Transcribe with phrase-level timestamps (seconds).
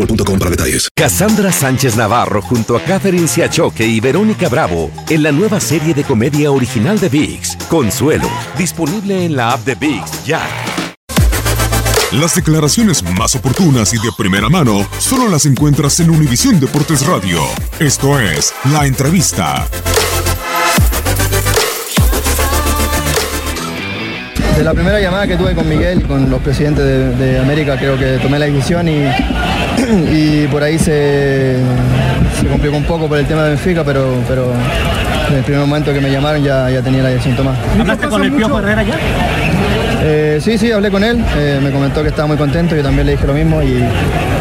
[0.00, 0.88] boostmobile.com para detalles.
[0.94, 6.04] Cassandra Sánchez Navarro junto a Catherine Siachoque y Verónica Bravo en la nueva serie de
[6.04, 10.42] comedia original de VIX, Consuelo, disponible en la app de VIX ya.
[12.12, 17.40] Las declaraciones más oportunas y de primera mano solo las encuentras en Univisión Deportes Radio.
[17.78, 19.68] Esto es La Entrevista.
[24.56, 27.96] De la primera llamada que tuve con Miguel, con los presidentes de, de América, creo
[27.96, 29.04] que tomé la decisión y,
[29.90, 31.56] y por ahí se,
[32.40, 34.52] se, complicó un poco por el tema de Benfica, pero, pero
[35.30, 37.58] en el primer momento que me llamaron ya, ya tenía la decisión tomada.
[37.78, 38.94] ¿Hablaste con el Piojo Herrera ya?
[40.02, 43.04] Eh, sí, sí, hablé con él, eh, me comentó que estaba muy contento, yo también
[43.04, 43.84] le dije lo mismo y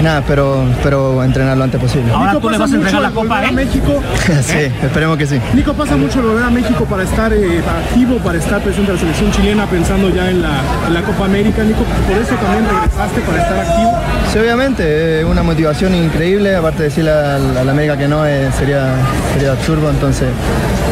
[0.01, 2.13] nada, espero, espero entrenar lo antes posible.
[2.13, 4.01] Ahora tú le vas a entregar la copa a México.
[4.41, 5.39] sí, esperemos que sí.
[5.53, 9.01] Nico, pasa mucho volver a México para estar eh, activo, para estar presente en la
[9.01, 13.21] selección chilena, pensando ya en la, en la Copa América, Nico, por eso también regresaste
[13.21, 13.99] para estar activo.
[14.31, 18.23] Sí, obviamente, una motivación increíble, aparte de decirle a, a la América que no,
[18.57, 18.93] sería,
[19.33, 20.29] sería absurdo, entonces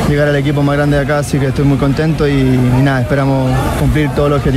[0.09, 3.02] llegar al equipo más grande de acá, así que estoy muy contento y, y nada,
[3.02, 4.56] esperamos cumplir todos los objetivos.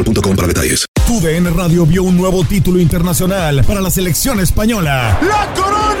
[0.03, 0.85] boostmobile.com para detalles.
[1.07, 5.19] TUDN Radio vio un nuevo título internacional para la selección española.
[5.21, 6.00] ¡La corona!